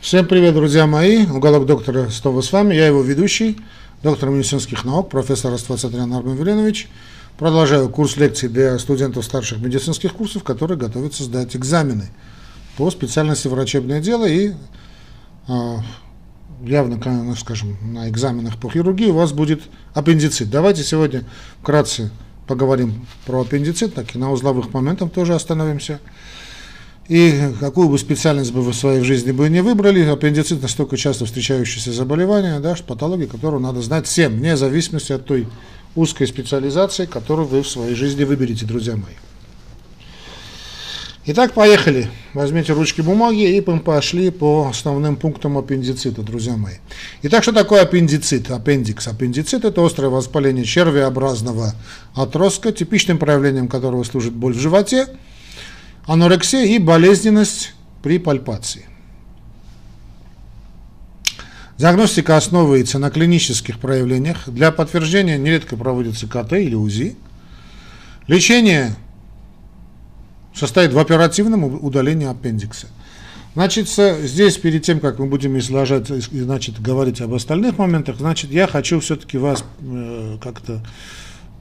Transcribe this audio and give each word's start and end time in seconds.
Всем 0.00 0.26
привет, 0.26 0.54
друзья 0.54 0.86
мои. 0.86 1.26
Уголок 1.26 1.66
доктора 1.66 2.08
снова 2.08 2.40
с 2.40 2.52
вами. 2.52 2.72
Я 2.72 2.86
его 2.86 3.02
ведущий, 3.02 3.58
доктор 4.00 4.30
медицинских 4.30 4.84
наук, 4.84 5.10
профессор 5.10 5.52
Раствацатрян 5.52 6.10
Армен 6.14 6.36
Веленович. 6.36 6.88
Продолжаю 7.36 7.88
курс 7.88 8.16
лекций 8.16 8.48
для 8.48 8.78
студентов 8.78 9.24
старших 9.24 9.58
медицинских 9.58 10.14
курсов, 10.14 10.44
которые 10.44 10.78
готовятся 10.78 11.24
сдать 11.24 11.56
экзамены 11.56 12.10
по 12.76 12.88
специальности 12.92 13.48
врачебное 13.48 14.00
дело 14.00 14.24
и 14.24 14.52
а, 15.48 15.80
явно, 16.62 17.34
скажем, 17.34 17.76
на 17.82 18.08
экзаменах 18.08 18.56
по 18.58 18.70
хирургии 18.70 19.10
у 19.10 19.14
вас 19.14 19.32
будет 19.32 19.62
аппендицит. 19.94 20.48
Давайте 20.48 20.84
сегодня 20.84 21.24
вкратце 21.60 22.12
поговорим 22.46 23.04
про 23.26 23.40
аппендицит, 23.40 23.94
так 23.94 24.14
и 24.14 24.18
на 24.18 24.30
узловых 24.30 24.72
моментах 24.72 25.10
тоже 25.10 25.34
остановимся. 25.34 25.98
И 27.08 27.40
какую 27.58 27.88
бы 27.88 27.98
специальность 27.98 28.52
бы 28.52 28.60
вы 28.60 28.72
в 28.72 28.76
своей 28.76 29.02
жизни 29.02 29.32
бы 29.32 29.48
не 29.48 29.62
выбрали, 29.62 30.04
аппендицит 30.04 30.60
настолько 30.60 30.98
часто 30.98 31.24
встречающееся 31.24 31.90
заболевание, 31.90 32.60
да, 32.60 32.76
патология, 32.86 33.26
которую 33.26 33.62
надо 33.62 33.80
знать 33.80 34.06
всем, 34.06 34.34
вне 34.34 34.58
зависимости 34.58 35.12
от 35.12 35.24
той 35.24 35.48
узкой 35.96 36.26
специализации, 36.26 37.06
которую 37.06 37.48
вы 37.48 37.62
в 37.62 37.68
своей 37.68 37.94
жизни 37.94 38.24
выберете, 38.24 38.66
друзья 38.66 38.94
мои. 38.94 39.14
Итак, 41.30 41.54
поехали. 41.54 42.10
Возьмите 42.34 42.74
ручки 42.74 43.00
бумаги 43.00 43.56
и 43.56 43.60
пошли 43.60 44.30
по 44.30 44.68
основным 44.68 45.16
пунктам 45.16 45.56
аппендицита, 45.56 46.22
друзья 46.22 46.56
мои. 46.56 46.76
Итак, 47.22 47.42
что 47.42 47.52
такое 47.52 47.82
аппендицит? 47.82 48.50
Аппендикс. 48.50 49.08
Аппендицит– 49.08 49.64
это 49.66 49.84
острое 49.84 50.10
воспаление 50.10 50.64
червеобразного 50.64 51.74
отростка, 52.14 52.70
типичным 52.70 53.18
проявлением 53.18 53.68
которого 53.68 54.04
служит 54.04 54.34
боль 54.34 54.52
в 54.52 54.60
животе– 54.60 55.06
анорексия 56.08 56.64
и 56.64 56.78
болезненность 56.78 57.74
при 58.02 58.18
пальпации. 58.18 58.86
Диагностика 61.76 62.36
основывается 62.36 62.98
на 62.98 63.10
клинических 63.10 63.78
проявлениях. 63.78 64.48
Для 64.48 64.72
подтверждения 64.72 65.38
нередко 65.38 65.76
проводится 65.76 66.26
КТ 66.26 66.54
или 66.54 66.74
УЗИ. 66.74 67.16
Лечение 68.26 68.96
состоит 70.52 70.92
в 70.92 70.98
оперативном 70.98 71.64
удалении 71.84 72.26
аппендикса. 72.26 72.88
Значит, 73.54 73.88
здесь 73.88 74.56
перед 74.56 74.82
тем, 74.82 75.00
как 75.00 75.18
мы 75.18 75.26
будем 75.26 75.58
изложать, 75.58 76.08
значит, 76.08 76.80
говорить 76.80 77.20
об 77.20 77.34
остальных 77.34 77.78
моментах, 77.78 78.16
значит, 78.18 78.50
я 78.50 78.66
хочу 78.66 79.00
все-таки 79.00 79.36
вас 79.36 79.64
э, 79.80 80.38
как-то 80.40 80.82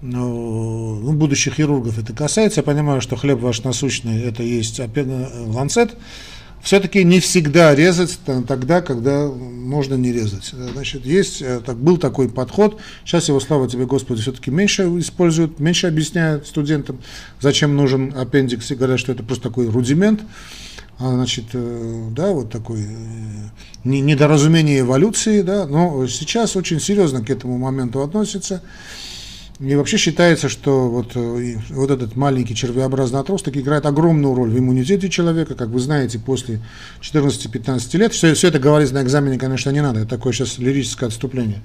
ну, 0.02 1.00
ну, 1.02 1.14
будущих 1.14 1.56
хирургов 1.56 1.98
это 1.98 2.14
касается, 2.14 2.60
я 2.60 2.64
понимаю, 2.64 3.02
что 3.02 3.16
хлеб 3.16 3.40
ваш 3.40 3.64
насущный, 3.64 4.22
это 4.24 4.44
есть 4.44 4.80
ланцет, 4.80 5.96
все-таки 6.62 7.04
не 7.04 7.20
всегда 7.20 7.74
резать 7.76 8.20
тогда, 8.48 8.82
когда 8.82 9.28
можно 9.28 9.96
не 9.96 10.12
резать. 10.12 10.54
Значит, 10.74 11.06
есть, 11.06 11.42
э, 11.42 11.62
так, 11.66 11.78
был 11.78 11.98
такой 11.98 12.30
подход, 12.30 12.80
сейчас 13.06 13.30
его, 13.30 13.40
слава 13.40 13.70
тебе, 13.70 13.86
Господи, 13.86 14.22
все-таки 14.22 14.52
меньше 14.52 14.84
используют, 15.00 15.60
меньше 15.60 15.88
объясняют 15.88 16.48
студентам, 16.48 17.00
зачем 17.40 17.76
нужен 17.76 18.14
аппендикс, 18.18 18.72
и 18.72 18.76
говорят, 18.76 19.00
что 19.00 19.12
это 19.12 19.24
просто 19.24 19.44
такой 19.44 19.70
рудимент, 19.70 20.22
а, 21.00 21.12
значит, 21.14 21.46
э, 21.54 22.10
да, 22.12 22.32
вот 22.32 22.52
такой 22.52 22.82
э, 22.82 22.86
недоразумение 23.84 24.80
эволюции, 24.80 25.44
да, 25.44 25.68
но 25.68 26.08
сейчас 26.08 26.56
очень 26.56 26.80
серьезно 26.80 27.24
к 27.24 27.30
этому 27.30 27.58
моменту 27.58 28.02
относится. 28.02 28.62
И 29.60 29.74
вообще 29.74 29.98
считается, 29.98 30.50
что 30.50 30.88
вот, 30.88 31.14
э, 31.16 31.56
вот 31.70 31.90
этот 31.90 32.16
маленький 32.16 32.54
червеобразный 32.54 33.20
отросток 33.20 33.58
играет 33.58 33.88
огромную 33.88 34.36
роль 34.36 34.52
в 34.52 34.60
иммунитете 34.60 35.10
человека. 35.10 35.56
Как 35.56 35.70
вы 35.70 35.80
знаете, 35.80 36.20
после 36.20 36.62
14-15 37.02 37.98
лет, 37.98 38.14
все, 38.14 38.36
все 38.36 38.50
это 38.50 38.60
говорить 38.60 38.92
на 38.92 39.02
экзамене, 39.02 39.40
конечно, 39.40 39.72
не 39.72 39.82
надо, 39.82 40.02
это 40.02 40.10
такое 40.10 40.32
сейчас 40.32 40.60
лирическое 40.60 41.10
отступление. 41.10 41.62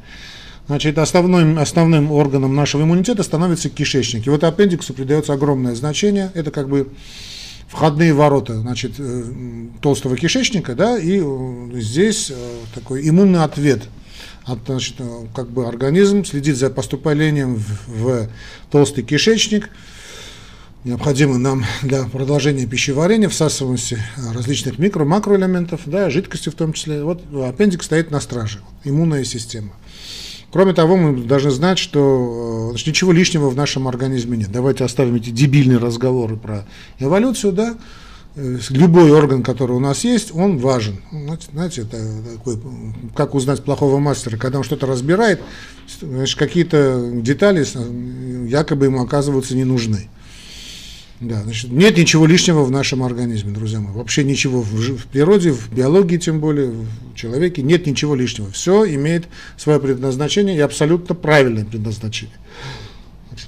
Значит, 0.69 0.97
основным, 0.97 1.59
основным 1.59 2.13
органом 2.13 2.55
нашего 2.55 2.83
иммунитета 2.83 3.23
становится 3.25 3.69
кишечник. 3.69 4.27
И 4.27 4.31
вот 4.31 4.43
аппендиксу 4.43 4.95
придается 4.95 5.35
огромное 5.35 5.75
значение. 5.75 6.31
Это 6.33 6.51
как 6.51 6.71
бы 6.71 6.89
входные 7.69 8.15
ворота 8.15 8.59
значит, 8.59 8.93
э, 8.99 9.25
толстого 9.83 10.17
кишечника, 10.17 10.75
да, 10.75 10.97
и 10.97 11.21
э, 11.23 11.71
здесь 11.75 12.33
такой 12.75 13.07
иммунный 13.07 13.43
ответ– 13.45 13.83
значит, 14.47 14.97
как 15.35 15.49
бы 15.51 15.67
организм 15.67 16.25
следит 16.25 16.57
за 16.57 16.71
поступлением 16.71 17.57
в, 17.57 17.65
в 17.87 18.29
толстый 18.71 19.03
кишечник, 19.03 19.71
необходимый 20.85 21.39
нам 21.39 21.65
для 21.83 22.05
продолжения 22.05 22.67
пищеварения, 22.67 23.29
всасываемости 23.29 23.99
различных 24.35 24.79
микро- 24.79 25.05
макроэлементов, 25.05 25.83
да, 25.87 26.11
жидкости 26.11 26.49
в 26.49 26.55
том 26.55 26.73
числе. 26.73 27.03
Вот 27.03 27.23
аппендикс 27.35 27.87
стоит 27.87 28.11
на 28.11 28.21
страже, 28.21 28.61
иммунная 28.85 29.25
система. 29.25 29.73
Кроме 30.51 30.75
того, 30.75 30.97
мы 30.97 31.25
должны 31.25 31.51
знать, 31.51 31.79
что 31.79 32.69
значит, 32.71 32.89
ничего 32.89 33.13
лишнего 33.13 33.49
в 33.49 33.57
нашем 33.57 33.89
организме 33.89 34.37
нет. 34.37 34.53
Давайте 34.53 34.85
оставим 34.85 35.15
эти 35.15 35.31
дебильные 35.31 35.79
разговоры 35.79 36.37
про 36.37 36.67
эволюцию, 36.99 37.53
да, 37.53 37.75
Э, 37.75 38.02
любой 38.35 39.11
орган, 39.11 39.43
который 39.43 39.73
у 39.73 39.81
нас 39.81 40.05
есть, 40.05 40.35
он 40.35 40.59
важен. 40.59 41.03
Знаете, 41.53 41.83
это 41.83 41.99
такой, 42.35 42.59
как 43.15 43.35
узнать 43.35 43.63
плохого 43.63 43.99
мастера, 43.99 44.37
когда 44.37 44.59
он 44.59 44.65
что-то 44.65 44.87
разбирает, 44.87 45.41
значит, 46.01 46.39
какие-то 46.39 47.11
детали 47.13 47.67
якобы 48.49 48.87
ему 48.87 49.03
оказываются 49.03 49.55
не 49.55 49.65
нужны. 49.65 50.09
Да, 51.21 51.41
значит, 51.45 51.71
нет 51.71 51.97
ничего 51.97 52.27
лишнего 52.27 52.65
в 52.65 52.73
нашем 52.73 53.05
организме, 53.05 53.53
друзья 53.53 53.79
мои. 53.79 53.93
Вообще 53.93 54.25
ничего 54.25 54.61
в 54.61 55.07
природе, 55.07 55.53
в 55.53 55.73
биологии 55.73 56.17
тем 56.17 56.41
более, 56.41 56.71
в 56.71 57.15
человеке 57.15 57.63
нет 57.63 57.87
ничего 57.87 58.17
лишнего. 58.17 58.51
Все 58.51 58.85
имеет 58.97 59.29
свое 59.57 59.79
предназначение 59.79 60.57
и 60.57 60.61
абсолютно 60.61 61.15
правильное 61.15 61.65
предназначение. 61.65 62.35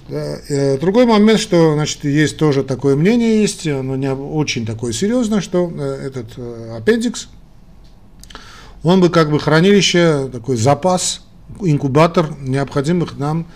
Э, 0.09 0.79
другой 0.79 1.07
момент, 1.07 1.41
что 1.41 1.75
значит, 1.75 2.05
есть 2.05 2.37
тоже 2.37 2.63
такое 2.63 2.97
мнение, 2.97 3.41
есть, 3.41 3.67
но 3.67 3.97
не 3.97 4.13
очень 4.13 4.67
такое 4.67 4.93
серьезное, 4.93 5.41
что 5.41 5.71
э, 5.71 6.07
этот 6.07 6.27
э, 6.37 6.77
аппендикс, 6.77 7.29
он 8.83 9.01
бы 9.01 9.09
как 9.09 9.31
бы 9.31 9.39
хранилище, 9.39 10.29
такой 10.31 10.57
запас, 10.57 11.23
инкубатор 11.61 12.35
необходимых 12.41 13.19
нам 13.19 13.47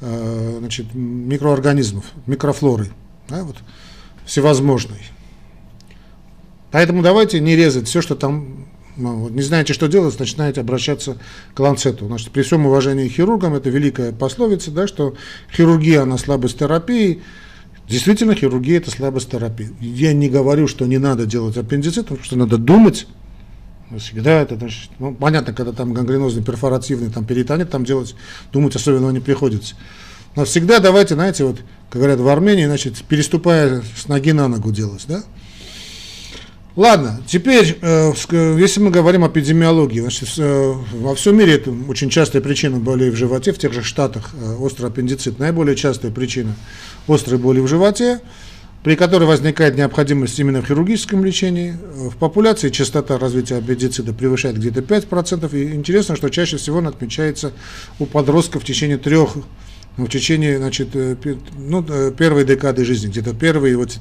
значит, 0.00 0.94
микроорганизмов, 0.94 2.04
микрофлоры, 2.26 2.92
да, 3.28 3.42
вот, 3.42 3.56
всевозможной. 4.24 5.00
Поэтому 6.70 7.02
давайте 7.02 7.40
не 7.40 7.56
резать 7.56 7.88
все, 7.88 8.00
что 8.00 8.14
там 8.14 8.67
не 8.98 9.42
знаете, 9.42 9.72
что 9.72 9.86
делать, 9.86 10.18
начинаете 10.18 10.60
обращаться 10.60 11.16
к 11.54 11.60
ланцету. 11.60 12.06
Значит, 12.06 12.30
при 12.30 12.42
всем 12.42 12.66
уважении 12.66 13.08
к 13.08 13.12
хирургам, 13.12 13.54
это 13.54 13.70
великая 13.70 14.12
пословица, 14.12 14.70
да, 14.70 14.86
что 14.86 15.14
хирургия, 15.54 16.02
она 16.02 16.18
слабость 16.18 16.58
терапии, 16.58 17.22
Действительно, 17.88 18.34
хирургия– 18.34 18.76
это 18.78 18.90
слабость 18.90 19.30
терапии. 19.30 19.70
Я 19.80 20.12
не 20.12 20.28
говорю, 20.28 20.68
что 20.68 20.84
не 20.84 20.98
надо 20.98 21.24
делать 21.24 21.56
аппендицит, 21.56 22.08
потому 22.08 22.22
что 22.22 22.36
надо 22.36 22.58
думать. 22.58 23.06
Всегда 23.96 24.42
это, 24.42 24.56
значит, 24.56 24.90
ну, 24.98 25.14
понятно, 25.14 25.54
когда 25.54 25.72
там 25.72 25.94
гангренозный, 25.94 26.42
перфоративный, 26.42 27.10
там 27.10 27.24
перитонит, 27.24 27.70
там 27.70 27.86
делать, 27.86 28.14
думать 28.52 28.76
особенно 28.76 29.10
не 29.10 29.20
приходится. 29.20 29.74
Но 30.36 30.44
всегда 30.44 30.80
давайте, 30.80 31.14
знаете, 31.14 31.44
вот, 31.44 31.60
как 31.88 32.02
говорят 32.02 32.20
в 32.20 32.28
Армении, 32.28 32.66
значит, 32.66 33.02
переступая 33.04 33.82
с 33.96 34.06
ноги 34.06 34.32
на 34.32 34.48
ногу 34.48 34.70
делать, 34.70 35.06
да? 35.08 35.22
Ладно, 36.78 37.20
теперь, 37.26 37.76
э, 37.82 38.12
если 38.56 38.78
мы 38.78 38.92
говорим 38.92 39.24
о 39.24 39.26
эпидемиологии, 39.26 39.98
значит, 39.98 40.28
э, 40.38 40.74
во 40.92 41.16
всем 41.16 41.36
мире 41.36 41.54
это 41.54 41.72
очень 41.88 42.08
частая 42.08 42.40
причина 42.40 42.76
боли 42.76 43.10
в 43.10 43.16
животе, 43.16 43.52
в 43.52 43.58
тех 43.58 43.72
же 43.72 43.82
Штатах 43.82 44.30
э, 44.32 44.54
острый 44.60 44.86
аппендицит, 44.86 45.40
наиболее 45.40 45.74
частая 45.74 46.12
причина 46.12 46.54
острой 47.08 47.40
боли 47.40 47.58
в 47.58 47.66
животе, 47.66 48.20
при 48.84 48.94
которой 48.94 49.24
возникает 49.24 49.76
необходимость 49.76 50.38
именно 50.38 50.62
в 50.62 50.68
хирургическом 50.68 51.24
лечении. 51.24 51.74
В 52.10 52.16
популяции 52.16 52.68
частота 52.68 53.18
развития 53.18 53.56
аппендицита 53.56 54.12
превышает 54.12 54.56
где-то 54.56 54.78
5%, 54.78 55.52
и 55.58 55.74
интересно, 55.74 56.14
что 56.14 56.28
чаще 56.28 56.58
всего 56.58 56.78
она 56.78 56.90
отмечается 56.90 57.50
у 57.98 58.06
подростков 58.06 58.62
в 58.62 58.64
течение 58.64 58.98
трех 58.98 59.30
в 59.96 60.06
течение, 60.06 60.58
значит, 60.58 60.90
ну, 60.94 61.82
первой 62.12 62.44
декады 62.44 62.84
жизни, 62.84 63.08
где-то 63.08 63.34
первые 63.34 63.76
вот 63.76 63.98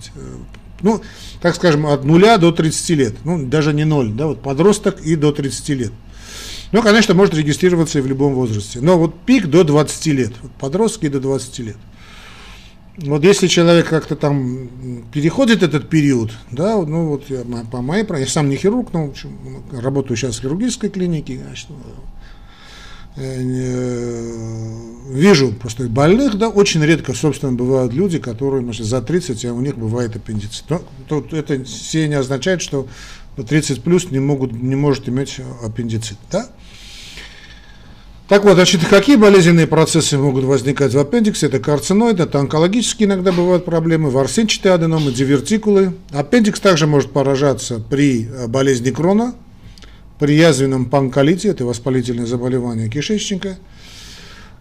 ну, 0.82 1.02
так 1.42 1.56
скажем, 1.56 1.86
от 1.88 2.04
нуля 2.04 2.38
до 2.38 2.52
30 2.52 2.90
лет, 2.92 3.16
ну, 3.24 3.46
даже 3.46 3.74
не 3.74 3.86
ноль, 3.86 4.12
да, 4.12 4.28
вот 4.28 4.42
подросток 4.42 5.02
и 5.02 5.16
до 5.16 5.32
30 5.32 5.70
лет. 5.70 5.92
Ну, 6.72 6.82
конечно, 6.82 7.14
может 7.14 7.34
регистрироваться 7.34 8.00
и 8.00 8.02
в 8.02 8.08
любом 8.08 8.34
возрасте, 8.34 8.80
но 8.82 8.98
вот 8.98 9.20
пик 9.22 9.48
до 9.48 9.64
20 9.64 10.06
лет, 10.08 10.34
подростки 10.60 11.08
до 11.08 11.20
20 11.20 11.60
лет. 11.60 11.78
Вот 12.98 13.24
если 13.24 13.46
человек 13.46 13.88
как-то 13.88 14.16
там 14.16 14.70
переходит 15.14 15.62
этот 15.62 15.88
период, 15.88 16.32
да, 16.50 16.78
ну 16.78 17.10
вот 17.10 17.30
я, 17.30 17.44
по 17.72 17.82
моей, 17.82 18.04
я 18.10 18.26
сам 18.26 18.50
не 18.50 18.56
хирург, 18.56 18.92
но 18.92 19.14
работаю 19.72 20.18
сейчас 20.18 20.38
в 20.38 20.42
хирургической 20.42 20.90
клинике, 20.90 21.40
значит, 21.46 21.68
вижу 25.10 25.52
просто 25.54 25.90
больных, 25.90 26.38
да, 26.38 26.50
очень 26.50 26.84
редко, 26.84 27.14
собственно, 27.14 27.52
бывают 27.52 27.94
люди, 27.94 28.20
которые, 28.20 28.62
значит, 28.64 28.86
за 28.86 29.02
30, 29.02 29.46
а 29.46 29.54
у 29.54 29.62
них 29.62 29.78
бывает 29.78 30.16
аппендицит. 30.16 30.66
Но 30.70 30.82
тут 31.08 31.34
это 31.34 31.64
все 31.64 32.08
не 32.08 32.16
означает, 32.16 32.62
что 32.62 32.88
30 33.36 33.82
плюс 33.82 34.12
не, 34.12 34.20
могут, 34.20 34.52
не 34.52 34.76
может 34.76 35.10
иметь 35.10 35.38
аппендицит. 35.64 36.18
Да? 36.32 36.48
Так 38.28 38.44
вот, 38.44 38.56
значит, 38.56 38.86
какие 38.86 39.16
болезненные 39.16 39.68
процессы 39.68 40.18
могут 40.18 40.44
возникать 40.44 40.94
в 40.94 41.00
аппендиксе? 41.00 41.46
Это 41.46 41.60
карциноид, 41.60 42.20
это 42.20 42.40
онкологические 42.40 43.08
иногда 43.08 43.32
бывают 43.32 43.64
проблемы, 43.64 44.10
ворсинчатые 44.10 44.74
аденомы, 44.74 45.14
дивертикулы. 45.14 45.94
Аппендикс 46.12 46.60
также 46.60 46.88
может 46.88 47.12
поражаться 47.12 47.80
при 47.80 48.28
э, 48.28 48.48
болезни 48.48 48.92
крона, 48.92 49.34
при 50.20 50.34
язвенном 50.34 50.86
панколите, 50.90 51.50
это 51.50 51.66
воспалительное 51.66 52.26
заболевание 52.26 52.90
кишечника. 52.90 53.58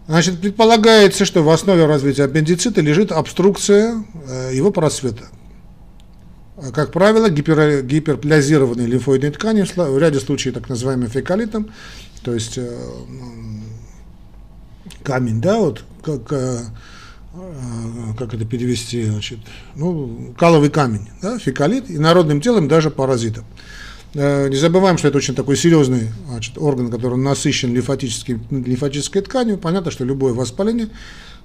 Значит, 0.07 0.39
предполагается, 0.39 1.25
что 1.25 1.43
в 1.43 1.49
основе 1.49 1.85
развития 1.85 2.23
аппендицита 2.23 2.79
лежит 2.81 3.11
обструкция 3.11 4.03
э, 4.27 4.51
его 4.53 4.71
просвета. 4.71 5.25
Как 6.73 6.91
правило, 6.91 7.29
гипер, 7.29 7.83
гиперплазированные 7.83 8.87
лимфоидные 8.87 9.31
ткани, 9.31 9.63
в 9.63 9.97
ряде 9.99 10.19
случаев 10.19 10.55
так 10.55 10.69
называемым 10.69 11.09
фекалитом, 11.09 11.71
то 12.23 12.33
есть 12.33 12.57
э, 12.57 12.73
камень, 15.03 15.41
да, 15.41 15.57
вот 15.57 15.83
как, 16.01 16.31
э, 16.31 16.59
как 18.17 18.33
это 18.33 18.45
перевести, 18.45 19.03
значит, 19.05 19.39
ну, 19.75 20.33
каловый 20.37 20.69
камень, 20.69 21.09
да, 21.21 21.37
фекалит, 21.37 21.89
и 21.89 21.97
народным 21.97 22.41
телом 22.41 22.67
даже 22.67 22.91
паразитом. 22.91 23.43
Э, 24.19 24.49
не 24.49 24.55
забываем, 24.55 24.97
что 24.97 25.09
это 25.09 25.17
очень 25.19 25.35
такой 25.35 25.55
серьезный 25.55 26.09
значит, 26.27 26.57
орган, 26.57 26.89
который 26.89 27.19
насыщен 27.19 27.71
лимфатической 27.71 29.21
тканью. 29.21 29.59
Понятно, 29.59 29.91
что 29.91 30.05
любое 30.05 30.33
воспаление, 30.33 30.89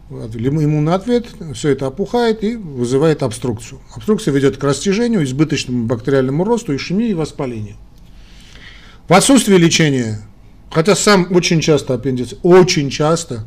иммунный 0.09 0.95
ответ, 0.95 1.27
все 1.53 1.69
это 1.69 1.87
опухает 1.87 2.43
и 2.43 2.57
вызывает 2.57 3.23
обструкцию. 3.23 3.83
Обструкция 3.95 4.33
ведет 4.33 4.57
к 4.57 4.65
растяжению, 4.65 5.23
избыточному 5.23 5.85
бактериальному 5.85 6.45
росту, 6.45 6.75
ишемии 6.75 7.11
и 7.11 7.15
воспалению. 7.15 7.77
В 9.07 9.13
отсутствии 9.13 9.57
лечения, 9.57 10.23
хотя 10.71 10.97
сам 10.97 11.27
очень 11.31 11.61
часто 11.61 11.93
аппендицит, 11.93 12.39
очень 12.43 12.89
часто, 12.89 13.45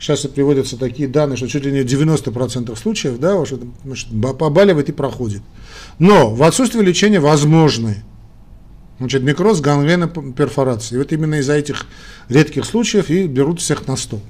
сейчас 0.00 0.24
и 0.24 0.28
приводятся 0.28 0.76
такие 0.76 1.06
данные, 1.06 1.36
что 1.36 1.46
чуть 1.46 1.64
ли 1.64 1.70
не 1.70 1.82
90% 1.82 2.76
случаев, 2.76 3.20
да, 3.20 3.46
что, 3.46 3.60
значит, 3.84 4.08
побаливает 4.36 4.88
и 4.88 4.92
проходит. 4.92 5.42
Но 6.00 6.34
в 6.34 6.42
отсутствии 6.42 6.82
лечения 6.82 7.20
возможны 7.20 8.02
Значит, 8.98 9.24
некроз, 9.24 9.60
гангрена, 9.60 10.08
перфорация. 10.08 10.96
И 10.96 10.98
вот 10.98 11.12
именно 11.12 11.36
из-за 11.36 11.54
этих 11.54 11.86
редких 12.28 12.64
случаев 12.64 13.10
и 13.10 13.26
берут 13.26 13.60
всех 13.60 13.86
на 13.86 13.96
стол. 13.96 14.20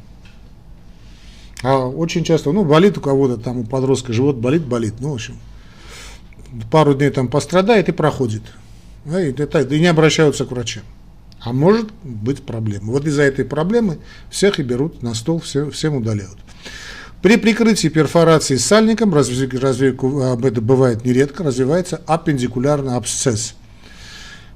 А 1.63 1.87
очень 1.87 2.25
часто, 2.25 2.53
ну, 2.53 2.65
болит 2.65 2.99
у 2.99 3.01
кого-то, 3.01 3.37
там 3.37 3.61
у 3.61 3.65
подростка 3.65 4.13
живот 4.13 4.37
болит, 4.37 4.65
болит. 4.65 4.95
Ну, 4.99 5.11
в 5.11 5.15
общем, 5.15 5.39
пару 6.71 6.95
дней 6.95 7.11
там 7.11 7.29
пострадает 7.29 7.89
и 7.89 7.93
проходит. 7.93 8.43
Да, 9.05 9.25
и, 9.25 9.33
это, 9.33 9.61
и 9.61 9.81
не 9.81 9.87
обращаются 9.87 10.45
к 10.45 10.51
врачам. 10.51 10.83
А 11.41 11.53
может 11.53 11.89
быть 12.03 12.43
проблема. 12.43 12.91
Вот 12.91 13.07
из-за 13.07 13.23
этой 13.23 13.45
проблемы 13.45 13.99
всех 14.31 14.59
и 14.59 14.65
берут 14.65 15.03
на 15.03 15.15
стол, 15.15 15.39
все, 15.39 15.71
всем 15.71 15.95
удаляют. 15.95 16.37
При 17.23 17.37
прикрытии 17.37 17.89
перфорации 17.89 18.57
сальником, 18.57 19.15
разве, 19.15 19.49
разве 19.59 19.91
это 19.91 20.61
бывает 20.61 21.05
нередко, 21.05 21.45
развивается 21.45 22.03
аппендикулярный 22.07 22.97
абсцесс– 22.97 23.55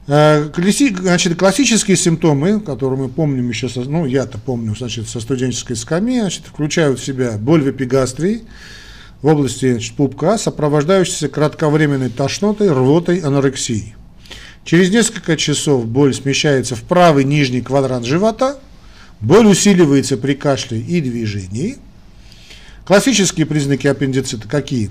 значит, 0.07 1.39
классические 1.39 1.97
симптомы, 1.97 2.61
которые 2.61 2.99
мы 2.99 3.09
помним 3.09 3.49
еще, 3.49 3.69
со, 3.69 3.81
ну, 3.81 4.07
я-то 4.07 4.39
помню, 4.39 4.75
значит, 4.77 5.09
со 5.09 5.21
студенческой 5.21 5.77
скамьи, 5.77 6.21
значит, 6.21 6.45
включают 6.47 6.99
в 6.99 7.05
себя 7.05 7.39
боль 7.39 7.63
в 7.63 7.71
эпигастрии 7.71 8.43
в 9.23 9.27
области 9.27 9.73
значит, 9.73 9.95
пупка, 9.95 10.39
сопровождающаяся 10.39 11.29
кратковременной 11.29 12.09
тошнотой, 12.09 12.71
рвотой, 12.71 13.19
анорексией. 13.19 13.95
Через 14.65 14.91
несколько 14.91 15.37
часов 15.37 15.87
боль 15.87 16.15
смещается 16.15 16.77
в 16.77 16.83
правый 16.83 17.25
нижний 17.25 17.61
квадрант 17.61 18.07
живота, 18.07 18.59
боль 19.21 19.47
усиливается 19.47 20.17
при 20.17 20.35
кашле 20.35 20.81
и 20.81 21.01
движении. 21.01 21.79
Классические 22.85 23.47
признаки 23.47 23.87
аппендицита 23.87 24.49
какие? 24.49 24.91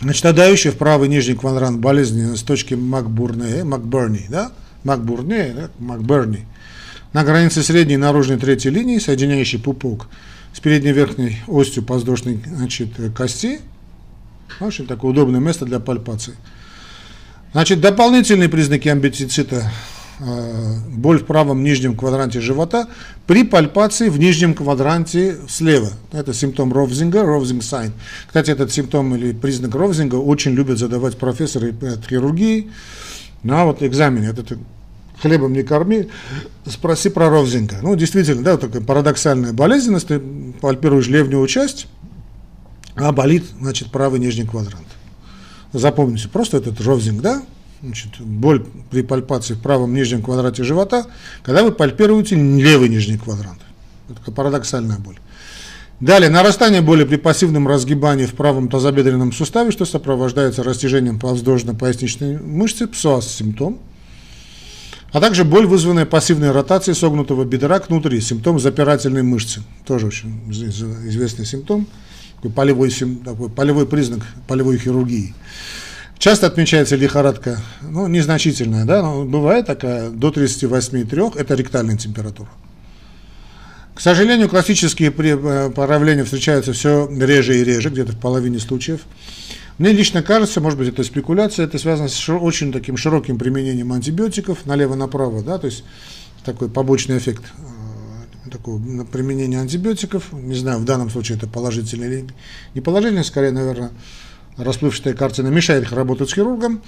Значит, 0.00 0.26
отдающий 0.26 0.70
в 0.70 0.76
правый 0.76 1.08
нижний 1.08 1.34
квадрант 1.34 1.80
болезни 1.80 2.34
с 2.34 2.42
точки 2.42 2.74
Макбурне, 2.74 3.64
Макберни, 3.64 4.26
да? 4.28 4.52
Макбурне, 4.84 5.52
да? 5.54 5.70
Макберни, 5.78 6.44
на 7.12 7.24
границе 7.24 7.62
средней 7.62 7.94
и 7.94 7.98
наружной 7.98 8.36
третьей 8.36 8.72
линии, 8.72 8.98
соединяющий 8.98 9.58
пупок 9.58 10.08
с 10.52 10.60
передней 10.60 10.92
верхней 10.92 11.38
остью 11.46 11.84
воздушной 11.84 12.40
значит, 12.46 12.90
кости. 13.16 13.60
Очень 14.60 14.86
такое 14.86 15.10
удобное 15.10 15.40
место 15.40 15.64
для 15.64 15.80
пальпации. 15.80 16.34
Значит, 17.52 17.80
дополнительные 17.80 18.48
признаки 18.48 18.88
амбицицитта 18.88 19.56
Э, 19.64 19.95
боль 20.18 21.18
в 21.18 21.26
правом 21.26 21.62
нижнем 21.62 21.96
квадранте 21.96 22.40
живота 22.40 22.88
при 23.26 23.44
пальпации 23.44 24.08
в 24.08 24.18
нижнем 24.18 24.54
квадранте 24.54 25.36
слева. 25.48 25.90
Это 26.12 26.32
симптом 26.32 26.72
Ровзинга, 26.72 27.22
Ровзинг 27.22 27.62
сайн. 27.62 27.92
Кстати, 28.26 28.50
этот 28.50 28.72
симптом 28.72 29.14
или 29.14 29.32
признак 29.32 29.74
Ровзинга 29.74 30.16
очень 30.16 30.52
любят 30.52 30.78
задавать 30.78 31.18
профессоры 31.18 31.74
от 31.82 32.06
хирургии 32.06 32.70
на 33.42 33.66
вот 33.66 33.82
экзамене. 33.82 34.28
Это 34.28 34.56
хлебом 35.20 35.52
не 35.52 35.62
корми, 35.62 36.08
спроси 36.66 37.08
про 37.08 37.28
Ровзинга. 37.28 37.78
Ну, 37.82 37.94
действительно, 37.94 38.42
да, 38.42 38.56
такая 38.56 38.82
парадоксальная 38.82 39.52
болезненность, 39.52 40.08
ты 40.08 40.20
пальпируешь 40.60 41.08
левнюю 41.08 41.46
часть, 41.46 41.86
а 42.94 43.12
болит, 43.12 43.44
значит, 43.60 43.90
правый 43.90 44.20
нижний 44.20 44.44
квадрант. 44.44 44.86
Запомните, 45.72 46.28
просто 46.28 46.58
этот 46.58 46.80
Ровзинг, 46.80 47.20
да, 47.20 47.42
значит, 47.82 48.20
боль 48.20 48.64
при 48.90 49.02
пальпации 49.02 49.54
в 49.54 49.60
правом 49.60 49.94
нижнем 49.94 50.22
квадрате 50.22 50.64
живота, 50.64 51.06
когда 51.42 51.62
вы 51.62 51.72
пальпируете 51.72 52.36
левый 52.36 52.88
нижний 52.88 53.18
квадрант. 53.18 53.60
Это 54.08 54.30
парадоксальная 54.30 54.98
боль. 54.98 55.18
Далее, 56.00 56.28
нарастание 56.28 56.82
боли 56.82 57.04
при 57.04 57.16
пассивном 57.16 57.66
разгибании 57.66 58.26
в 58.26 58.34
правом 58.34 58.68
тазобедренном 58.68 59.32
суставе, 59.32 59.70
что 59.70 59.86
сопровождается 59.86 60.62
растяжением 60.62 61.18
подвздошно-поясничной 61.18 62.38
мышцы, 62.38 62.86
псоас 62.86 63.26
симптом, 63.32 63.78
а 65.12 65.20
также 65.20 65.44
боль, 65.44 65.66
вызванная 65.66 66.04
пассивной 66.04 66.50
ротацией 66.50 66.94
согнутого 66.94 67.44
бедра 67.44 67.78
к 67.78 67.88
внутри, 67.88 68.20
симптом 68.20 68.58
запирательной 68.58 69.22
мышцы, 69.22 69.62
тоже 69.86 70.08
очень 70.08 70.38
известный 70.50 71.46
симптом, 71.46 71.86
такой 72.36 72.50
полевой, 72.50 72.90
такой 73.24 73.48
полевой 73.48 73.86
признак 73.86 74.20
полевой 74.46 74.76
хирургии. 74.76 75.34
Часто 76.18 76.46
отмечается 76.46 76.96
лихорадка, 76.96 77.60
ну, 77.82 78.06
незначительная, 78.08 78.84
да, 78.84 79.02
но 79.02 79.24
бывает 79.24 79.66
такая, 79.66 80.10
до 80.10 80.30
38,3, 80.30 81.38
это 81.38 81.54
ректальная 81.54 81.96
температура. 81.96 82.48
К 83.94 84.00
сожалению, 84.00 84.48
классические 84.48 85.08
э, 85.08 85.70
проявления 85.70 86.24
встречаются 86.24 86.72
все 86.72 87.08
реже 87.08 87.58
и 87.58 87.64
реже, 87.64 87.90
где-то 87.90 88.12
в 88.12 88.18
половине 88.18 88.58
случаев. 88.58 89.00
Мне 89.78 89.92
лично 89.92 90.22
кажется, 90.22 90.60
может 90.60 90.78
быть, 90.78 90.88
это 90.88 91.04
спекуляция, 91.04 91.66
это 91.66 91.78
связано 91.78 92.08
с 92.08 92.28
очень 92.28 92.72
таким 92.72 92.96
широким 92.96 93.38
применением 93.38 93.92
антибиотиков 93.92 94.64
налево-направо, 94.64 95.42
да, 95.42 95.58
то 95.58 95.66
есть 95.66 95.84
такой 96.44 96.68
побочный 96.68 97.18
эффект 97.18 97.44
э, 98.44 98.50
такого 98.50 98.78
применения 99.04 99.60
антибиотиков. 99.60 100.32
Не 100.32 100.54
знаю, 100.54 100.78
в 100.78 100.84
данном 100.84 101.10
случае 101.10 101.36
это 101.36 101.46
положительный 101.46 102.06
или 102.06 102.24
не 102.74 102.80
положительный, 102.80 103.24
скорее, 103.24 103.50
наверное, 103.50 103.90
расплывчатая 104.56 105.14
картина 105.14 105.48
мешает 105.48 105.92
работать 105.92 106.30
с 106.30 106.34
хирургом, 106.34 106.82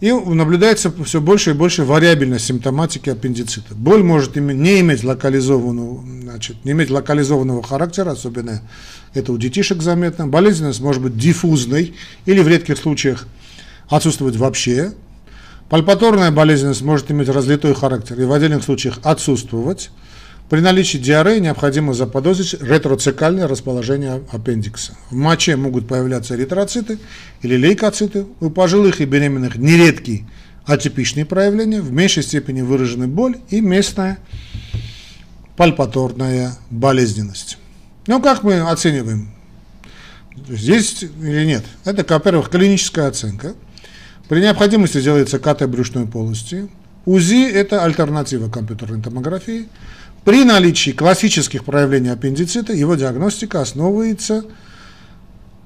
и 0.00 0.12
наблюдается 0.12 0.92
все 1.04 1.22
больше 1.22 1.50
и 1.50 1.54
больше 1.54 1.84
вариабельность 1.84 2.44
симптоматики 2.44 3.08
аппендицита. 3.08 3.74
Боль 3.74 4.02
может 4.02 4.36
не 4.36 4.80
иметь 4.80 5.02
локализованного, 5.02 6.04
значит, 6.22 6.62
не 6.64 6.72
иметь 6.72 6.90
локализованного 6.90 7.62
характера, 7.62 8.10
особенно 8.10 8.60
это 9.14 9.32
у 9.32 9.38
детишек 9.38 9.82
заметно. 9.82 10.26
Болезненность 10.26 10.80
может 10.80 11.02
быть 11.02 11.16
диффузной 11.16 11.94
или 12.26 12.40
в 12.42 12.48
редких 12.48 12.76
случаях 12.76 13.26
отсутствовать 13.88 14.36
вообще. 14.36 14.92
Пальпаторная 15.70 16.30
болезненность 16.30 16.82
может 16.82 17.10
иметь 17.10 17.30
разлитой 17.30 17.74
характер 17.74 18.20
и 18.20 18.24
в 18.24 18.32
отдельных 18.32 18.64
случаях 18.64 18.98
отсутствовать. 19.02 19.90
При 20.48 20.60
наличии 20.60 20.98
диареи 20.98 21.40
необходимо 21.40 21.92
заподозрить 21.92 22.54
ретроцикальное 22.60 23.48
расположение 23.48 24.22
аппендикса. 24.30 24.96
В 25.10 25.14
моче 25.14 25.56
могут 25.56 25.88
появляться 25.88 26.36
эритроциты 26.36 26.98
или 27.42 27.56
лейкоциты. 27.56 28.26
У 28.40 28.50
пожилых 28.50 29.00
и 29.00 29.06
беременных 29.06 29.56
нередкие 29.56 30.24
атипичные 30.64 31.24
проявления, 31.24 31.80
в 31.80 31.92
меньшей 31.92 32.22
степени 32.22 32.60
выражены 32.60 33.06
боль 33.06 33.38
и 33.50 33.60
местная 33.60 34.18
пальпаторная 35.56 36.52
болезненность. 36.70 37.58
Ну, 38.06 38.20
как 38.20 38.42
мы 38.42 38.60
оцениваем? 38.60 39.30
Есть 40.48 41.02
или 41.02 41.44
нет? 41.44 41.64
Это, 41.84 42.04
во-первых, 42.14 42.50
клиническая 42.50 43.08
оценка. 43.08 43.54
При 44.28 44.40
необходимости 44.40 45.00
делается 45.00 45.38
КТ 45.38 45.66
брюшной 45.66 46.06
полости. 46.06 46.68
УЗИ– 47.04 47.48
это 47.52 47.84
альтернатива 47.84 48.50
компьютерной 48.50 49.00
томографии. 49.00 49.68
При 50.26 50.42
наличии 50.42 50.90
классических 50.90 51.64
проявлений 51.64 52.08
аппендицита 52.08 52.72
его 52.72 52.96
диагностика 52.96 53.60
основывается 53.60 54.44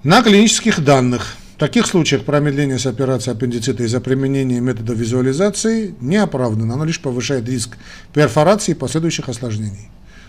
на 0.03 0.23
клинических 0.23 0.85
данных. 0.85 1.35
таких 1.57 1.87
случаях 1.87 2.27
промедление 2.27 2.79
с 2.79 2.85
операцией 2.85 3.35
аппендицита 3.35 3.85
из-за 3.85 4.03
применения 4.03 4.61
метода 4.61 4.93
визуализации 4.93 5.95
не 6.03 6.19
оправдано, 6.19 6.75
оно 6.75 6.85
лишь 6.85 7.01
повышает 7.01 7.49
риск 7.49 7.79
перфорации 8.13 8.73
и 8.73 8.75
последующих 8.75 9.31
осложнений. 9.31 9.89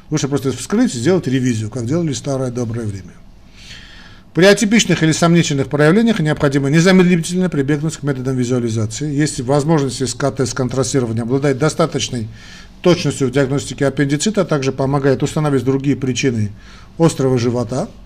Лучше 0.10 0.30
просто 0.30 0.54
вскрыть 0.54 0.96
и 0.96 0.98
сделать 0.98 1.28
ревизию, 1.28 1.70
как 1.70 1.86
делали 1.86 2.14
в 2.14 2.18
старое 2.18 2.52
доброе 2.52 2.88
время. 2.88 3.12
При 4.34 4.46
атипичных 4.46 5.04
или 5.04 5.12
сомнительных 5.12 5.68
проявлениях 5.68 6.22
необходимо 6.22 6.70
незамедлительно 6.70 7.50
прибегнуть 7.50 7.98
к 7.98 8.04
методам 8.04 8.38
визуализации. 8.38 9.14
Если 9.14 9.42
возможность 9.42 10.08
СКТ 10.08 10.48
с 10.48 10.54
контрастированием 10.54 11.26
обладает 11.26 11.58
достаточной 11.58 12.30
точностью 12.82 13.28
в 13.28 13.32
диагностике 13.32 13.86
аппендицита, 13.86 14.42
а 14.42 14.46
также 14.46 14.72
помогает 14.72 15.24
установить 15.24 15.64
другие 15.64 15.96
причины 15.96 16.52
острого 16.98 17.38
живота– 17.38 17.90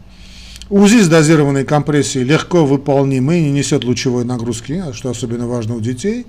УЗИ 0.70 1.02
с 1.02 1.08
дозированной 1.08 1.64
компрессией 1.64 2.26
легко 2.26 2.66
выполнимый, 2.66 3.42
не 3.42 3.52
несет 3.52 3.84
лучевой 3.84 4.26
нагрузки, 4.26 4.84
что 4.94 5.12
особенно 5.12 5.48
важно 5.48 5.76
у 5.76 5.80
детей. 5.80 6.26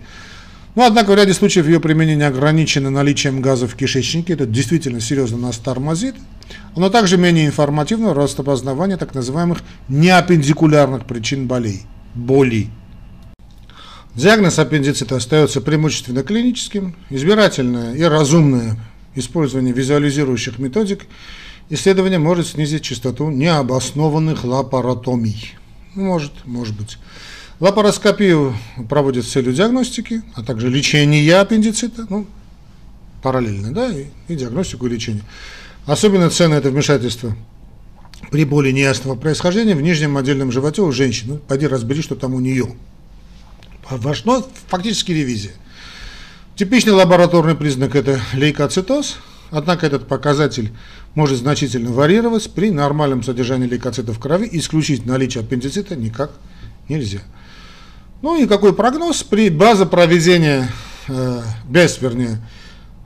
Но, 0.75 0.85
однако, 0.85 1.13
в 1.13 1.15
ряде 1.15 1.33
случаев 1.33 1.67
ее 1.67 1.81
применение 1.81 2.29
ограничено 2.29 2.91
наличием 2.91 3.41
газов 3.41 3.73
в 3.73 3.77
кишечнике. 3.77 4.35
Это 4.35 4.45
действительно 4.45 5.01
серьезно 5.01 5.39
нас 5.39 5.57
тормозит. 5.57 6.17
Оно 6.75 6.91
также 6.91 7.17
менее 7.17 7.47
информативно 7.47 8.13
распознавание 8.13 8.99
так 8.99 9.15
называемых 9.15 9.63
неаппендикулярных 9.89 11.07
причин 11.07 11.47
болей. 11.47 11.85
Болей. 12.15 12.69
Диагноз 14.17 14.59
аппендицита 14.59 15.17
остается 15.17 15.61
преимущественно 15.61 16.23
клиническим. 16.23 16.97
Избирательное 17.11 17.95
и 17.95 18.03
разумное 18.03 18.77
использование 19.15 19.73
визуализирующих 19.73 20.59
методик– 20.59 21.07
Исследование 21.69 22.21
может 22.21 22.47
снизить 22.47 22.83
частоту 22.83 23.29
необоснованных 23.31 24.45
лапаротомий. 24.45 25.55
Может, 25.95 26.33
может 26.45 26.77
быть. 26.77 26.99
Лапароскопию 27.59 28.55
проводят 28.89 29.25
с 29.25 29.33
целью 29.33 29.53
диагностики, 29.53 30.23
а 30.35 30.45
также 30.45 30.69
лечения 30.69 31.35
аппендицита, 31.37 32.07
ну, 32.09 32.27
параллельно, 33.23 33.73
да, 33.73 33.91
и, 33.91 34.07
и 34.29 34.37
диагностику 34.37 34.87
и 34.87 34.91
лечение. 34.91 35.25
Особенно 35.87 36.31
ценное 36.31 36.59
это 36.59 36.71
вмешательство 36.71 37.35
при 38.31 38.45
боли 38.45 38.71
неясного 38.71 39.17
происхождения 39.17 39.75
в 39.75 39.83
нижнем 39.83 40.17
отдельном 40.17 40.53
животе 40.53 40.83
у 40.83 40.93
женщин. 40.93 41.31
Ну, 41.31 41.39
пойди 41.39 41.67
разбери, 41.67 42.01
что 42.01 42.15
там 42.15 42.35
у 42.35 42.41
нее. 42.41 42.77
Но 43.91 44.47
фактически 44.69 45.13
ревизия. 45.13 45.53
Типичный 46.57 46.93
лабораторный 46.93 47.55
признак– 47.55 47.95
это 47.97 48.21
лейкоцитоз, 48.33 49.17
однако 49.51 49.87
этот 49.87 50.09
показатель 50.09 50.73
может 51.15 51.39
значительно 51.39 51.93
варьировать 51.93 52.51
при 52.51 52.71
нормальном 52.71 53.23
содержании 53.23 53.67
лейкоцитов 53.67 54.17
в 54.17 54.21
крови, 54.21 54.49
исключить 54.53 55.05
наличие 55.05 55.45
аппендицита 55.45 55.97
никак 55.97 56.33
нельзя. 56.89 57.21
Ну 58.23 58.43
и 58.43 58.47
какой 58.47 58.75
прогноз 58.75 59.23
при 59.23 59.51
базе 59.51 59.85
проведения, 59.85 60.71
э, 61.09 61.43
без, 61.69 62.01
вернее, 62.01 62.39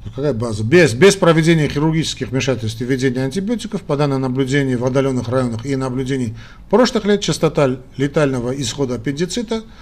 какая 0.05 0.33
база, 0.33 0.63
без, 0.63 0.95
без 0.95 1.17
проведения 1.17 1.69
хирургических 1.69 2.29
вмешательств 2.29 2.81
и 2.81 2.85
введения 2.85 3.25
антибиотиков, 3.25 3.83
по 3.83 3.97
данным 3.97 4.21
наблюдений 4.21 4.77
в 4.77 4.85
отдаленных 4.85 5.29
районах 5.29 5.67
и 5.67 5.75
наблюдений 5.75 6.37
прошлых 6.71 7.05
лет, 7.05 7.21
частота 7.21 7.79
летального 7.97 8.53
исхода 8.53 8.95
аппендицита– 8.95 9.65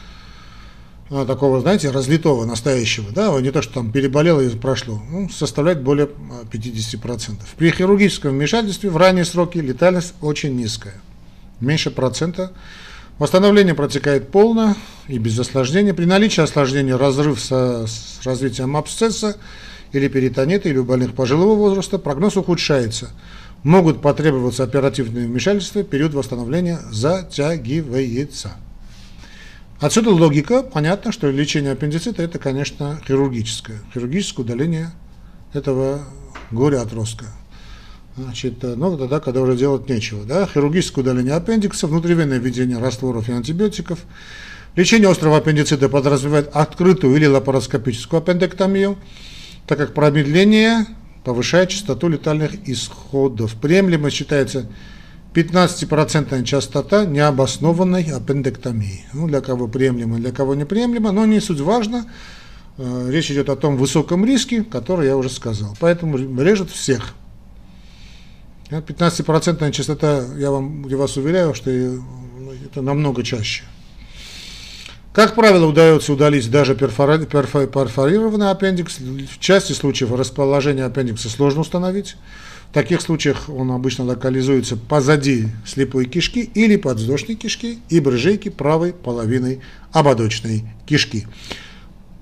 такого, 1.11 1.61
знаете, 1.61 1.91
разлитого, 1.91 2.45
настоящего, 2.45 3.11
да, 3.13 3.41
не 3.41 3.51
то, 3.51 3.63
что 3.63 3.75
там 3.75 3.93
переболело 3.93 4.41
и 4.41 4.51
прошло, 4.51 5.03
ну, 5.11 5.29
составляет 5.31 5.83
более 5.83 6.09
50%. 6.53 7.37
А, 7.41 7.45
При 7.57 7.71
хирургическом 7.71 8.33
вмешательстве 8.33 8.91
в 8.91 8.97
ранние 8.97 9.25
сроки 9.25 9.59
летальность 9.59 10.15
очень 10.21 10.55
низкая, 10.55 11.01
меньше 11.61 11.91
процента. 11.91 12.53
Восстановление 13.19 13.75
протекает 13.75 14.31
полно 14.31 14.77
и 15.09 15.19
без 15.19 15.39
осложнений. 15.39 15.93
При 15.93 16.05
наличии 16.05 16.43
осложнений 16.43 16.95
разрыв 16.95 17.41
со, 17.41 17.87
с 17.87 18.21
развитием 18.25 18.77
абсцесса 18.77 19.37
или 19.93 20.09
перитонита 20.09 20.69
или 20.69 20.77
у 20.77 20.85
больных 20.85 21.15
пожилого 21.15 21.57
возраста 21.57 21.99
прогноз 21.99 22.37
ухудшается. 22.37 23.11
Могут 23.65 24.03
потребоваться 24.03 24.63
оперативные 24.63 25.27
вмешательства, 25.27 25.83
период 25.83 26.15
восстановления 26.15 26.79
затягивается. 26.93 28.53
Отсюда 29.81 30.11
логика, 30.11 30.65
понятно, 30.65 31.13
что 31.13 31.31
лечение 31.31 31.71
аппендицита 31.71 32.21
это, 32.21 32.41
конечно, 32.41 33.01
хирургическое. 33.07 33.79
Хирургическое 33.95 34.45
удаление 34.45 34.91
этого 35.53 36.01
горя 36.51 36.83
отростка. 36.83 37.27
Значит, 38.17 38.61
ну, 38.63 38.99
тогда, 38.99 39.21
когда 39.21 39.41
уже 39.41 39.57
делать 39.57 39.89
нечего. 39.89 40.25
Да? 40.25 40.47
Хирургическое 40.47 41.05
удаление 41.05 41.35
аппендикса, 41.35 41.87
внутривенное 41.87 42.39
введение 42.39 42.79
растворов 42.79 43.29
и 43.29 43.33
антибиотиков. 43.33 44.01
Лечение 44.75 45.09
острого 45.09 45.37
аппендицита 45.37 45.89
подразумевает 45.89 46.51
открытую 46.55 47.15
или 47.15 47.27
лапароскопическую 47.27 48.19
аппендэктомию, 48.19 48.99
так 49.69 49.79
как 49.79 49.95
промедление 49.95 50.87
повышает 51.23 51.69
частоту 51.69 52.09
летальных 52.09 52.69
исходов. 52.69 53.55
Приемлемо 53.55 54.11
считается 54.11 54.69
15% 55.35 56.45
частота 56.45 57.05
необоснованной 57.05 58.05
аппендэктомии. 58.05 59.05
Ну, 59.13 59.29
для 59.29 59.41
кого 59.41 59.69
приемлемо, 59.69 60.17
для 60.19 60.33
кого 60.33 60.55
неприемлемо, 60.55 61.13
но 61.13 61.27
не 61.27 61.41
суть 61.41 61.61
важно. 61.61 62.07
Э, 62.79 63.09
речь 63.11 63.31
идет 63.31 63.49
о 63.49 63.57
том 63.57 63.77
высоком 63.77 64.25
риске, 64.25 64.63
который 64.65 65.07
я 65.07 65.17
уже 65.17 65.29
сказал. 65.29 65.77
Поэтому 65.81 66.17
режут 66.41 66.71
всех. 66.71 67.15
15% 68.71 69.71
частота, 69.73 70.25
я, 70.37 70.51
вам, 70.51 70.87
я 70.89 70.97
вас 70.97 71.17
уверяю, 71.17 71.55
что 71.55 71.71
ну, 71.71 72.53
это 72.65 72.83
намного 72.83 73.23
чаще. 73.23 73.65
Как 75.13 75.35
правило, 75.35 75.67
удается 75.67 76.13
удалить 76.13 76.51
даже 76.51 76.77
перфорированный 76.77 78.51
аппендикс. 78.51 78.99
В 78.99 79.41
части 79.41 79.73
случаев 79.73 80.13
расположение 80.13 80.85
аппендикса 80.85 81.29
сложно 81.29 81.63
установить. 81.63 82.17
В 82.71 82.75
таких 82.75 83.01
случаях 83.01 83.49
он 83.49 83.71
обычно 83.71 84.05
локализуется 84.05 84.77
позади 84.77 85.49
слепой 85.67 86.05
кишки 86.05 86.51
или 86.55 86.77
подвздошной 86.77 87.35
кишки 87.35 87.79
и 87.89 87.99
брыжейки 87.99 88.51
правой 88.51 88.93
половины 88.93 89.61
ободочной 89.93 90.65
кишки. 90.87 91.27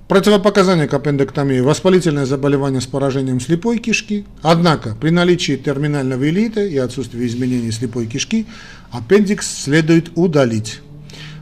Противопоказания 0.06 0.86
к 0.86 0.94
аппендэктомии– 0.94 1.58
воспалительное 1.60 2.26
заболевание 2.26 2.80
с 2.80 2.86
поражением 2.86 3.40
слепой 3.40 3.78
кишки. 3.78 4.24
Однако 4.40 4.94
при 4.94 5.10
наличии 5.10 5.56
терминального 5.56 6.28
элита 6.28 6.64
и 6.64 6.76
отсутствии 6.76 7.26
изменений 7.26 7.72
слепой 7.72 8.06
кишки 8.06 8.46
аппендикс 8.92 9.64
следует 9.64 10.12
удалить. 10.14 10.78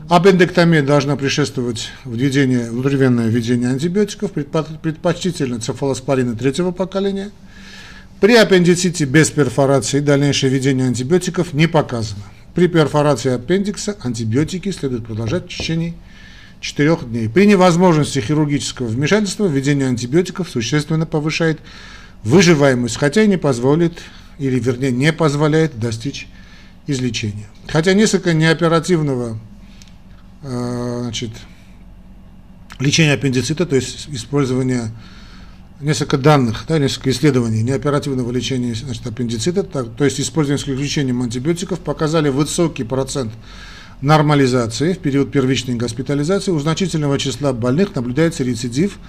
Аппендэктомия 0.09 0.81
должна 0.81 1.15
предшествовать 1.15 1.89
введение, 2.05 2.71
внутривенное 2.71 3.27
введение 3.27 3.69
антибиотиков, 3.69 4.31
предпочтительно 4.31 5.59
цефалоспорины 5.59 6.35
третьего 6.35 6.71
поколения– 6.71 7.29
при 8.25 8.33
аппендиците 8.37 9.05
без 9.05 9.29
перфорации 9.29 9.99
дальнейшее 9.99 10.49
введение 10.49 10.87
антибиотиков 10.87 11.53
не 11.53 11.67
показано. 11.67 12.23
При 12.55 12.67
перфорации 12.67 13.31
аппендикса 13.31 13.97
антибиотики 14.01 14.71
следует 14.71 15.05
продолжать 15.05 15.45
в 15.45 15.49
течение 15.49 15.93
4 16.59 16.97
дней. 17.03 17.29
При 17.29 17.45
невозможности 17.45 18.17
хирургического 18.17 18.87
вмешательства 18.87 19.45
введение 19.45 19.87
антибиотиков 19.87 20.49
существенно 20.49 21.05
повышает 21.05 21.59
выживаемость, 22.23 22.97
хотя 22.97 23.21
и 23.21 23.27
не 23.27 23.37
позволит, 23.37 24.01
или 24.39 24.59
вернее 24.59 24.89
не 24.89 25.13
позволяет 25.13 25.79
достичь 25.79 26.27
излечения. 26.87 27.45
Хотя 27.67 27.93
несколько 27.93 28.33
неоперативного 28.33 29.37
э, 30.41 30.99
значит, 31.03 31.29
лечения 32.79 33.13
аппендицита, 33.13 33.67
то 33.67 33.75
есть 33.75 34.07
использование 34.09 34.89
несколько 35.81 36.17
данных, 36.17 36.65
да, 36.67 36.79
несколько 36.79 37.11
исследований 37.11 37.63
неоперативного 37.63 38.31
лечения 38.31 38.73
значит, 38.75 39.05
аппендицита, 39.07 39.63
так, 39.63 39.95
то 39.95 40.05
есть 40.05 40.19
использование 40.19 40.57
с 40.57 40.67
исключением 40.67 41.21
антибиотиков, 41.21 41.79
показали 41.79 42.29
высокий 42.29 42.83
процент 42.83 43.31
нормализации 44.01 44.93
в 44.93 44.99
период 44.99 45.31
первичной 45.31 45.75
госпитализации. 45.75 46.51
У 46.51 46.59
значительного 46.59 47.17
числа 47.17 47.53
больных 47.53 47.95
наблюдается 47.95 48.43
рецидив 48.43 48.99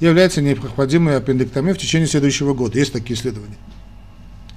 является 0.00 0.40
необходимой 0.42 1.16
аппендэктомия 1.16 1.74
в 1.74 1.78
течение 1.78 2.06
следующего 2.06 2.54
года. 2.54 2.78
Есть 2.78 2.92
такие 2.92 3.18
исследования. 3.18 3.56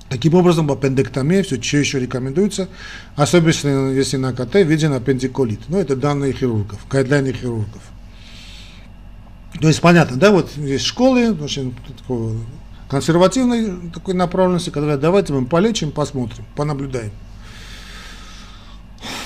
Таким 0.10 0.34
образом, 0.34 0.72
аппендэктомия 0.72 1.44
все 1.44 1.56
еще 1.56 2.00
рекомендуется, 2.00 2.68
особенно 3.16 3.92
если 3.92 4.18
на 4.18 4.34
КТ 4.34 4.56
виден 4.56 4.94
аппендиколит. 4.94 5.60
Но 5.68 5.80
это 5.80 5.96
данные 5.96 6.34
хирургов, 6.34 6.80
гайдлайны 6.90 7.32
хирургов. 7.32 7.82
То 9.60 9.68
есть 9.68 9.82
понятно, 9.82 10.18
да, 10.18 10.32
вот 10.32 10.51
есть 10.58 10.86
школы, 10.86 11.34
очень 11.34 11.75
такого 11.98 12.36
консервативной 12.88 13.91
такой 13.94 14.13
направленности, 14.13 14.70
когда 14.70 14.98
давайте 14.98 15.34
мы 15.34 15.46
полечим, 15.46 15.91
посмотрим, 15.91 16.46
понаблюдаем. 16.56 17.12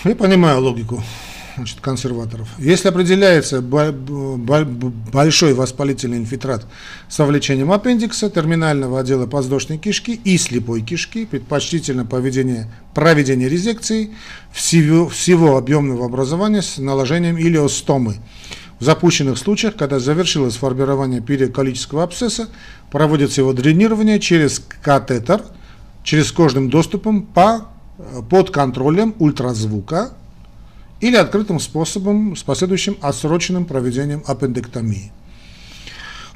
Я 0.04 0.16
понимаю 0.16 0.62
логику 0.62 1.04
значит, 1.56 1.80
консерваторов. 1.82 2.50
Если 2.58 2.90
определяется 2.90 3.62
большой 3.62 5.54
воспалительный 5.54 6.18
инфильтрат 6.18 6.66
с 7.08 7.20
вовлечением 7.20 7.72
аппендикса, 7.72 8.30
терминального 8.30 9.00
отдела 9.00 9.28
подвздошной 9.28 9.78
кишки 9.78 10.20
и 10.24 10.38
слепой 10.38 10.82
кишки, 10.82 11.26
предпочтительно 11.26 12.06
поведение, 12.06 12.72
проведение 12.94 13.48
резекции 13.48 14.14
всего, 14.52 15.08
всего 15.08 15.58
объемного 15.58 16.06
образования 16.06 16.62
с 16.62 16.78
наложением 16.80 17.38
илиостомы. 17.38 18.18
Запущенных 18.84 19.38
случаях, 19.38 19.76
когда 19.76 20.00
завершилось 20.00 20.56
формирование 20.56 21.22
периоколического 21.22 22.04
абсцесса, 22.04 22.50
проводится 22.92 23.42
его 23.42 23.54
дренирование 23.54 24.20
через 24.20 24.62
катетер, 24.82 25.42
через 26.04 26.32
кожным 26.32 26.70
доступом 26.70 27.24
по, 27.24 27.68
под 28.30 28.52
контролем 28.52 29.16
ультразвука 29.20 30.14
или 31.02 31.16
открытым 31.16 31.60
способом 31.60 32.36
с 32.36 32.44
последующим 32.44 32.98
отсроченным 33.02 33.66
проведением 33.66 34.24
аппендэктомии. 34.26 35.12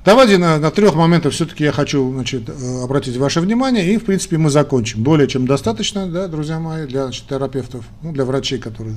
Давайте 0.08 0.38
на, 0.38 0.58
на 0.58 0.72
трех 0.72 0.96
моментах 0.96 1.34
все-таки 1.34 1.66
я 1.66 1.74
хочу 1.74 2.14
значит, 2.14 2.48
э, 2.48 2.84
обратить 2.84 3.18
ваше 3.18 3.42
внимание, 3.42 3.94
и 3.94 3.98
в 3.98 4.06
принципе 4.06 4.38
мы 4.38 4.50
закончим. 4.50 5.04
Более 5.04 5.28
чем 5.28 5.46
достаточно, 5.46 6.08
да, 6.08 6.28
друзья 6.28 6.60
мои, 6.60 6.88
для 6.88 7.04
значит, 7.04 7.28
терапевтов, 7.28 7.84
ну, 8.02 8.14
для 8.14 8.24
врачей, 8.24 8.58
которые 8.58 8.96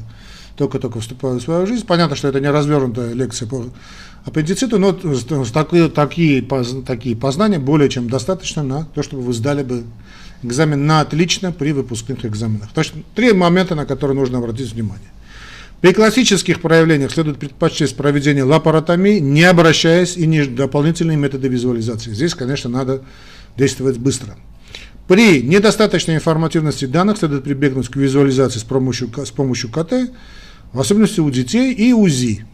только-только 0.60 1.00
вступают 1.00 1.40
в 1.40 1.44
свою 1.46 1.66
жизнь. 1.66 1.86
Понятно, 1.86 2.14
что 2.14 2.28
это 2.28 2.38
не 2.38 2.50
развернутая 2.50 3.14
лекция 3.14 3.48
по 3.48 3.64
аппендициту, 4.26 4.78
но 4.78 4.92
такие, 4.92 5.88
такие, 5.88 6.42
такие 6.86 7.16
познания 7.16 7.58
более 7.58 7.88
чем 7.88 8.10
достаточно 8.10 8.62
на 8.62 8.84
то, 8.84 9.02
чтобы 9.02 9.22
вы 9.22 9.32
сдали 9.32 9.62
бы 9.62 9.84
экзамен 10.42 10.86
на 10.86 11.00
отлично 11.00 11.50
при 11.50 11.72
выпускных 11.72 12.26
экзаменах. 12.26 12.70
То 12.74 12.82
есть 12.82 12.92
три 13.14 13.32
момента, 13.32 13.74
на 13.74 13.86
которые 13.86 14.18
нужно 14.18 14.36
обратить 14.36 14.70
внимание. 14.70 15.08
При 15.80 15.94
классических 15.94 16.60
проявлениях 16.60 17.10
следует 17.10 17.38
предпочесть 17.38 17.96
проведение 17.96 18.44
лапаротомии, 18.44 19.18
не 19.18 19.44
обращаясь 19.44 20.18
и 20.18 20.26
не 20.26 20.44
дополнительные 20.44 21.16
методы 21.16 21.48
визуализации. 21.48 22.12
Здесь, 22.12 22.34
конечно, 22.34 22.68
надо 22.68 23.00
действовать 23.56 23.96
быстро. 23.96 24.36
При 25.08 25.42
недостаточной 25.42 26.16
информативности 26.16 26.84
данных 26.84 27.16
следует 27.16 27.44
прибегнуть 27.44 27.88
к 27.88 27.96
визуализации 27.96 28.58
с 28.58 28.62
помощью, 28.62 29.10
с 29.24 29.30
помощью 29.30 29.70
КТ, 29.70 30.12
в 30.72 30.80
особенности 30.80 31.20
у 31.20 31.30
детей 31.30 31.72
и 31.72 31.92
УЗИ. 31.92 32.44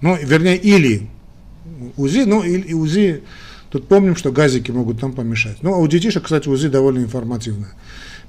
Ну, 0.00 0.16
вернее, 0.16 0.56
или 0.56 1.08
УЗИ, 1.96 2.24
ну, 2.26 2.42
и 2.42 2.74
УЗИ, 2.74 3.22
тут 3.70 3.88
помним, 3.88 4.16
что 4.16 4.32
газики 4.32 4.70
могут 4.70 5.00
там 5.00 5.12
помешать. 5.12 5.58
Ну, 5.62 5.74
а 5.74 5.78
у 5.78 5.86
детишек, 5.86 6.24
кстати, 6.24 6.48
УЗИ 6.48 6.68
довольно 6.68 7.00
информативное. 7.00 7.70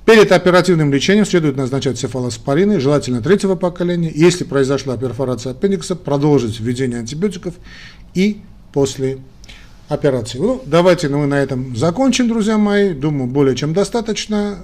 Перед 0.06 0.32
оперативным 0.32 0.94
лечением 0.94 1.26
следует 1.26 1.58
назначать 1.58 2.00
цефалоспорины, 2.00 2.80
желательно 2.80 3.22
третьего 3.22 3.56
поколения. 3.56 4.10
Если 4.16 4.46
произошла 4.46 4.96
перфорация 4.96 5.52
аппендикса, 5.52 5.98
продолжить 5.98 6.62
введение 6.62 7.00
антибиотиков 7.00 7.56
и 8.14 8.38
после 8.72 9.18
операции. 9.90 10.40
Ну, 10.40 10.62
давайте 10.66 11.10
мы 11.10 11.26
на 11.28 11.36
этом 11.36 11.76
закончим, 11.76 12.30
друзья 12.30 12.58
мои. 12.58 12.94
Думаю, 12.94 13.30
более 13.30 13.56
чем 13.56 13.74
достаточно. 13.74 14.60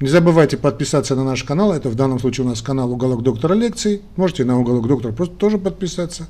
Не 0.00 0.08
забывайте 0.08 0.56
подписаться 0.56 1.14
на 1.14 1.24
наш 1.24 1.44
канал. 1.44 1.74
Это 1.74 1.90
в 1.90 1.94
данном 1.94 2.18
случае 2.18 2.46
у 2.46 2.48
нас 2.48 2.62
канал 2.62 2.90
«Уголок 2.90 3.22
доктора 3.22 3.52
лекций». 3.52 4.00
Можете 4.16 4.44
на 4.44 4.58
«Уголок 4.58 4.88
доктора» 4.88 5.12
просто 5.12 5.34
тоже 5.34 5.58
подписаться. 5.58 6.26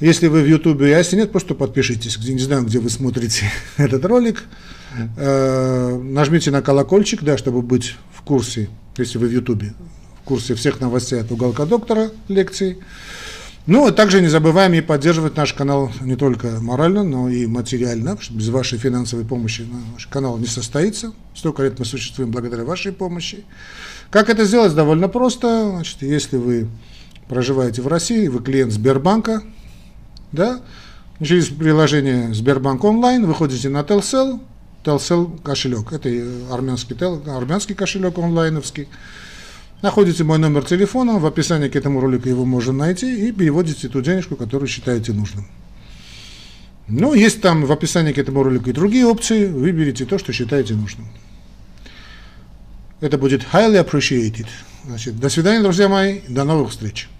Если 0.00 0.28
вы 0.28 0.42
в 0.42 0.46
Ютубе, 0.46 0.96
а 0.96 0.98
если 0.98 1.16
нет, 1.16 1.30
просто 1.30 1.54
подпишитесь. 1.54 2.16
Не 2.16 2.38
знаю, 2.38 2.64
где 2.64 2.78
вы 2.78 2.88
смотрите 2.88 3.52
этот 3.76 4.06
ролик. 4.06 4.44
Э, 5.18 5.98
нажмите 6.02 6.50
на 6.50 6.62
колокольчик, 6.62 7.22
да, 7.22 7.36
чтобы 7.36 7.60
быть 7.60 7.96
в 8.14 8.22
курсе, 8.22 8.70
если 8.96 9.18
вы 9.18 9.26
в 9.26 9.32
Ютубе, 9.32 9.74
в 10.22 10.24
курсе 10.24 10.54
всех 10.54 10.80
новостей 10.80 11.20
от 11.20 11.30
уголка 11.30 11.66
доктора 11.66 12.12
лекций. 12.28 12.78
Ну, 13.66 13.86
а 13.86 13.92
также 13.92 14.20
не 14.20 14.28
забываем 14.28 14.74
и 14.74 14.82
поддерживать 14.82 15.36
наш 15.36 15.54
канал 15.54 15.90
не 16.02 16.16
только 16.16 16.60
морально, 16.60 17.02
но 17.02 17.30
и 17.30 17.46
материально, 17.46 18.10
потому 18.10 18.22
что 18.22 18.34
без 18.34 18.48
вашей 18.50 18.78
финансовой 18.78 19.24
помощи 19.24 19.66
наш 19.94 20.06
канал 20.06 20.36
не 20.36 20.46
состоится. 20.46 21.14
Столько 21.34 21.62
лет 21.62 21.78
мы 21.78 21.86
существуем 21.86 22.30
благодаря 22.30 22.64
вашей 22.64 22.92
помощи. 22.92 23.44
Как 24.10 24.28
это 24.28 24.44
сделать? 24.44 24.74
Довольно 24.74 25.08
просто. 25.08 25.70
Значит, 25.70 26.02
если 26.02 26.36
вы 26.36 26.68
проживаете 27.26 27.80
в 27.80 27.88
России, 27.88 28.28
вы 28.28 28.42
клиент 28.42 28.70
Сбербанка, 28.70 29.42
да, 30.30 30.60
через 31.22 31.46
приложение 31.46 32.34
Сбербанк 32.34 32.84
онлайн 32.84 33.24
выходите 33.24 33.70
на 33.70 33.80
Telcel, 33.80 34.40
Telcel 34.84 35.40
кошелек. 35.42 35.90
Это 35.90 36.10
армянский, 36.50 36.96
армянский 37.34 37.74
кошелек 37.74 38.18
онлайновский. 38.18 38.88
Находите 39.84 40.24
мой 40.24 40.38
номер 40.38 40.64
телефона, 40.64 41.18
в 41.18 41.26
описании 41.26 41.68
к 41.68 41.76
этому 41.76 42.00
ролику 42.00 42.26
его 42.26 42.46
можно 42.46 42.72
найти 42.72 43.28
и 43.28 43.32
переводите 43.32 43.90
ту 43.90 44.00
денежку, 44.00 44.34
которую 44.34 44.66
считаете 44.66 45.12
нужным. 45.12 45.46
Ну, 46.88 47.12
есть 47.12 47.42
там 47.42 47.66
в 47.66 47.70
описании 47.70 48.14
к 48.14 48.16
этому 48.16 48.42
ролику 48.42 48.70
и 48.70 48.72
другие 48.72 49.04
опции, 49.04 49.44
выберите 49.44 50.06
то, 50.06 50.16
что 50.16 50.32
считаете 50.32 50.72
нужным. 50.72 51.06
Это 53.02 53.18
будет 53.18 53.42
highly 53.52 53.86
appreciated. 53.86 54.46
Значит, 54.86 55.20
до 55.20 55.28
свидания, 55.28 55.62
друзья 55.62 55.86
мои, 55.90 56.20
до 56.28 56.44
новых 56.44 56.70
встреч. 56.70 57.10